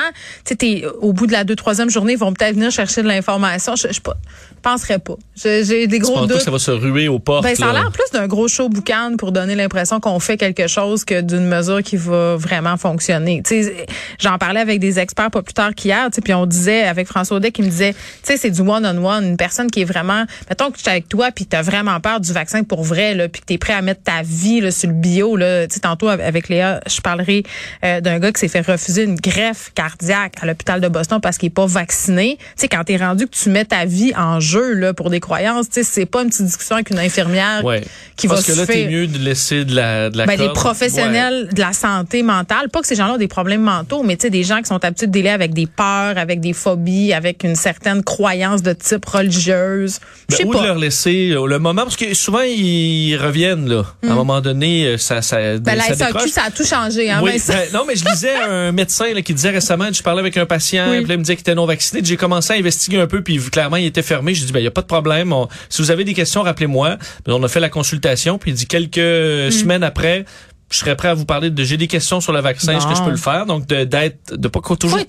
Tu 0.46 0.50
sais, 0.50 0.56
t'es- 0.56 0.84
au 1.02 1.14
bout 1.14 1.26
de 1.28 1.32
la 1.32 1.44
deux 1.44 1.56
troisième 1.56 1.90
journée, 1.90 2.14
ils 2.14 2.20
vont 2.20 2.34
peut-être 2.34 2.56
venir 2.56 2.70
chercher 2.72 3.02
de 3.04 3.08
l'information. 3.08 3.76
Je, 3.76 3.88
je 3.94 4.02
pas- 4.02 4.18
penserais 4.62 5.00
pas. 5.00 5.16
Je- 5.36 5.64
J'ai 5.64 5.88
des 5.88 5.98
Tu 5.98 6.04
gros 6.04 6.16
pas 6.22 6.28
doutes. 6.28 6.38
que 6.38 6.44
ça 6.44 6.52
va 6.52 6.60
se 6.60 6.72
ruer 6.72 7.08
aux 7.08 7.20
portes. 7.20 7.44
Ben, 7.44 7.56
ça 7.56 7.70
a 7.70 7.74
l'air 7.74 7.92
plus 7.92 8.12
d'un 8.14 8.28
gros 8.28 8.48
show 8.48 8.70
boucan 8.70 9.14
pour 9.18 9.32
donner 9.32 9.56
l'impression 9.56 10.00
qu'on 10.00 10.20
fait 10.20 10.38
quelque 10.38 10.68
chose 10.68 11.04
que 11.06 11.22
d'une 11.22 11.46
mesure 11.48 11.82
qui 11.82 11.96
va 11.98 12.36
vraiment 12.36 12.78
fonctionner. 12.78 13.42
Tu 13.46 13.64
sais, 13.64 13.86
j'en 14.20 14.38
parlais 14.38 14.60
avec 14.60 14.80
des 14.80 15.00
experts 15.00 15.32
pas 15.32 15.42
plus 15.42 15.54
tard 15.54 15.74
qu'hier, 15.76 16.06
tu 16.10 16.16
sais, 16.16 16.22
puis 16.22 16.34
on 16.34 16.46
disait 16.46 16.84
avec 16.84 17.08
François 17.08 17.38
Audet 17.38 17.52
qui 17.52 17.62
me 17.62 17.70
disait, 17.70 17.94
tu 17.94 18.00
sais, 18.24 18.38
c'est 18.38 18.50
du 18.50 18.62
one-on-one, 18.62 19.26
une 19.26 19.38
personne 19.38 19.70
qui 19.70 19.82
est 19.82 19.86
vraiment, 19.86 20.26
mettons 20.50 20.72
que 20.72 20.78
tu 20.78 20.86
es 20.86 20.90
avec 20.90 21.08
toi 21.10 21.32
puis 21.32 21.46
tu 21.46 21.56
as 21.56 21.62
vraiment 21.62 22.00
peur 22.00 22.20
du 22.20 22.32
vaccin 22.34 22.64
pour 22.64 22.84
vrai 22.84 23.14
là, 23.16 23.28
puis 23.30 23.42
que 23.42 23.46
tu 23.48 23.54
es 23.54 23.58
prêt 23.58 23.74
à 23.74 23.82
mettre 23.82 24.04
ta 24.04 24.22
vie 24.24 24.62
là, 24.62 24.72
sur 24.72 24.90
le 24.90 24.96
bio 24.96 25.36
là, 25.36 25.68
tu 25.68 25.76
sais 25.76 25.80
tantôt 25.80 26.10
avec 26.10 26.50
Léa, 26.50 26.82
je 26.88 27.02
parlerai 27.02 27.44
euh, 27.84 28.02
d'un 28.02 28.20
gars 28.20 28.32
qui 28.32 28.40
s'est 28.40 28.48
fait 28.48 28.62
refuser 28.62 29.04
une 29.04 29.16
greffe 29.16 29.72
cardiaque 29.76 30.34
à 30.42 30.46
l'hôpital 30.46 30.82
de 30.82 30.88
Boston 30.88 31.20
parce 31.22 31.38
qu'il 31.38 31.48
est 31.48 31.50
pas 31.50 31.66
vacciné. 31.66 32.38
Tu 32.40 32.46
sais 32.58 32.68
quand 32.68 32.84
tu 32.84 32.94
es 32.94 32.98
rendu 32.98 33.26
que 33.28 33.36
tu 33.36 33.50
mets 33.50 33.66
ta 33.66 33.86
vie 33.86 34.14
en 34.16 34.40
jeu 34.40 34.74
là 34.74 34.94
pour 34.94 35.10
des 35.10 35.20
croyances, 35.20 35.68
tu 35.70 35.76
sais 35.76 35.84
c'est 35.84 36.06
pas 36.06 36.22
une 36.24 36.30
petite 36.30 36.46
discussion 36.46 36.76
avec 36.76 36.90
une 36.90 37.00
infirmière 37.00 37.64
Ouais. 37.64 37.84
qui 38.16 38.28
Parce 38.28 38.42
va 38.42 38.54
que 38.54 38.60
là, 38.60 38.66
se 38.66 38.72
faire 38.72 38.90
mieux 38.90 39.08
de 39.08 39.18
laisser 39.18 39.66
de 39.66 39.76
la, 39.76 40.10
de 40.10 40.18
la 40.18 40.26
ben, 40.26 40.38
des 40.38 40.46
corde. 40.46 40.56
professionnels 40.56 41.50
de 41.52 41.60
la 41.60 41.74
santé 41.74 42.24
mentale, 42.24 42.70
pas 42.70 42.82
que 42.82 42.88
ces 42.88 42.96
gens-là 42.96 43.14
ont 43.14 43.18
des 43.18 43.28
problèmes 43.28 43.62
mentaux, 43.62 43.91
mais 44.04 44.16
tu 44.18 44.24
sais 44.24 44.30
des 44.30 44.44
gens 44.44 44.60
qui 44.60 44.66
sont 44.68 44.84
habitués 44.84 45.08
de 45.08 45.12
délai 45.12 45.30
avec 45.30 45.54
des 45.54 45.68
peurs, 45.68 46.18
avec 46.18 46.40
des 46.40 46.54
phobies, 46.54 47.14
avec 47.14 47.44
une 47.44 47.56
certaine 47.56 48.04
croyance 48.04 48.62
de 48.64 48.74
type 48.74 49.06
religieuse. 49.06 50.00
Ben, 50.30 50.46
ou 50.48 50.54
de 50.54 50.58
pas. 50.58 50.66
leur 50.68 50.76
laisser 50.78 51.32
euh, 51.32 51.46
le 51.46 51.60
moment, 51.60 51.84
parce 51.84 51.96
que 51.98 52.14
souvent, 52.14 52.42
ils 52.42 53.16
reviennent, 53.18 53.68
là. 53.68 53.84
À 54.08 54.12
un 54.12 54.16
moment 54.16 54.42
donné, 54.42 54.86
euh, 54.86 54.98
ça, 54.98 55.22
ça. 55.22 55.58
Ben, 55.60 55.76
la 55.76 55.84
ça 55.84 55.94
SAQ, 55.96 56.14
décroche. 56.14 56.30
ça 56.32 56.44
a 56.48 56.52
tout 56.52 56.66
changé, 56.66 57.10
hein, 57.12 57.20
Oui, 57.24 57.32
ben, 57.48 57.58
non, 57.74 57.84
mais 57.88 57.96
je 57.96 58.06
lisais 58.06 58.36
un 58.50 58.72
médecin 58.72 59.14
là, 59.14 59.22
qui 59.22 59.34
disait 59.34 59.50
récemment, 59.50 59.86
je 59.92 60.02
parlais 60.02 60.22
avec 60.22 60.38
un 60.38 60.46
patient, 60.46 60.90
Oui. 60.92 60.98
puis 61.00 61.08
là, 61.08 61.14
il 61.16 61.18
me 61.18 61.24
disait 61.24 61.36
qu'il 61.36 61.42
était 61.42 61.56
non 61.56 61.66
vacciné. 61.66 62.02
J'ai 62.04 62.18
commencé 62.18 62.54
à 62.54 62.56
investiguer 62.58 63.00
un 63.02 63.08
peu, 63.08 63.22
puis 63.22 63.38
clairement, 63.38 63.78
il 63.78 63.86
était 63.86 64.02
fermé. 64.04 64.34
J'ai 64.34 64.46
dit, 64.46 64.52
ben, 64.52 64.60
il 64.60 64.64
n'y 64.64 64.68
a 64.68 64.72
pas 64.72 64.82
de 64.82 64.88
problème. 64.88 65.34
On- 65.34 65.48
si 65.70 65.82
vous 65.82 65.92
avez 65.92 66.04
des 66.04 66.14
questions, 66.14 66.42
rappelez-moi. 66.44 66.98
Ben, 67.26 67.34
on 67.34 67.44
a 67.44 67.48
fait 67.48 67.60
la 67.60 67.70
consultation, 67.70 68.38
puis 68.38 68.52
il 68.52 68.54
dit 68.56 68.68
quelques 68.68 68.98
Hmm. 69.02 69.52
semaines 69.52 69.84
après, 69.84 70.26
je 70.72 70.78
serais 70.78 70.96
prêt 70.96 71.10
à 71.10 71.14
vous 71.14 71.26
parler 71.26 71.50
de 71.50 71.64
j'ai 71.64 71.78
des 71.78 71.88
questions 71.88 72.22
sur 72.22 72.34
le 72.34 72.40
vaccin, 72.42 72.78
est-ce 72.78 72.88
que 72.88 72.96
je 72.96 73.04
peux 73.04 73.12
le 73.12 73.18
faire? 73.18 73.46
Donc, 73.46 73.68
de, 73.68 73.84
d'être, 73.84 74.36
de 74.36 74.48
pas 74.48 74.62
toujours 74.76 75.00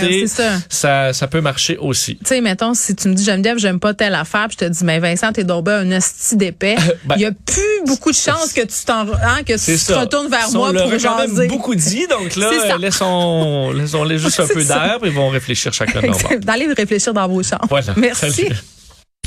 c'est 0.00 0.26
ça. 0.26 0.52
ça, 0.68 1.12
ça 1.12 1.26
peut 1.26 1.40
marcher 1.40 1.76
aussi. 1.76 2.16
Tu 2.16 2.26
sais, 2.26 2.40
mettons, 2.40 2.74
si 2.74 2.94
tu 2.94 3.08
me 3.08 3.14
dis, 3.14 3.24
Geneviève, 3.24 3.58
j'aime 3.58 3.80
pas 3.80 3.94
telle 3.94 4.14
affaire, 4.14 4.46
puis 4.48 4.56
je 4.60 4.66
te 4.66 4.70
dis, 4.70 4.84
mais 4.84 4.98
Vincent, 4.98 5.32
t'es 5.32 5.44
donc 5.44 5.64
ben 5.64 5.90
un 5.90 5.96
hostie 5.96 6.36
d'épais. 6.36 6.76
Ben, 7.04 7.14
il 7.16 7.22
y 7.22 7.26
a 7.26 7.32
plus 7.32 7.86
beaucoup 7.86 8.10
de 8.10 8.16
chances 8.16 8.52
que 8.52 8.60
tu 8.60 8.84
t'en, 8.84 9.00
hein, 9.00 9.42
que 9.44 9.54
tu 9.54 9.84
te 9.84 9.92
retournes 9.92 10.28
vers 10.28 10.50
moi 10.52 10.72
pour 10.72 10.98
jaser. 10.98 11.46
beaucoup 11.48 11.74
dit, 11.74 12.06
donc 12.06 12.36
là, 12.36 12.50
euh, 12.74 12.78
laissons, 12.78 13.72
laissons-les 13.72 14.18
juste 14.18 14.38
un 14.40 14.46
peu 14.46 14.62
d'air, 14.62 14.98
ils 15.02 15.10
vont 15.10 15.28
réfléchir 15.28 15.72
chacun 15.72 16.00
leur. 16.00 16.16
D'aller 16.40 16.66
réfléchir 16.72 17.14
dans 17.14 17.26
vos 17.26 17.42
chambres. 17.42 17.66
Voilà. 17.68 17.94
Merci. 17.96 18.32
Salut. 18.32 18.56